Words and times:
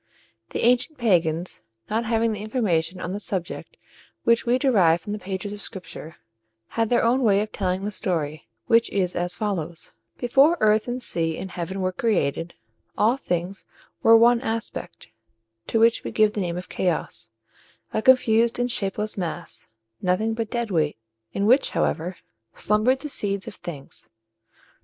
The 0.49 0.61
ancient 0.61 0.97
pagans, 0.97 1.61
not 1.87 2.05
having 2.05 2.31
the 2.31 2.41
information 2.41 2.99
on 2.99 3.13
the 3.13 3.19
subject 3.19 3.77
which 4.23 4.47
we 4.47 4.57
derive 4.57 4.99
from 4.99 5.13
the 5.13 5.19
pages 5.19 5.53
of 5.53 5.61
Scripture, 5.61 6.15
had 6.69 6.89
their 6.89 7.03
own 7.03 7.21
way 7.21 7.39
of 7.41 7.51
telling 7.51 7.83
the 7.83 7.91
story, 7.91 8.47
which 8.65 8.89
is 8.89 9.15
as 9.15 9.35
follows: 9.37 9.91
Before 10.17 10.57
earth 10.59 10.87
and 10.87 11.03
sea 11.03 11.37
and 11.37 11.51
heaven 11.51 11.81
were 11.81 11.91
created, 11.91 12.55
all 12.97 13.15
things 13.15 13.67
wore 14.01 14.17
one 14.17 14.41
aspect, 14.41 15.09
to 15.67 15.79
which 15.79 16.03
we 16.03 16.09
give 16.09 16.33
the 16.33 16.41
name 16.41 16.57
of 16.57 16.67
Chaos 16.67 17.29
a 17.93 18.01
confused 18.01 18.57
and 18.57 18.71
shapeless 18.71 19.19
mass, 19.19 19.67
nothing 20.01 20.33
but 20.33 20.49
dead 20.49 20.71
weight, 20.71 20.97
in 21.31 21.45
which, 21.45 21.69
however, 21.69 22.17
slumbered 22.55 23.01
the 23.01 23.07
seeds 23.07 23.47
of 23.47 23.53
things. 23.53 24.09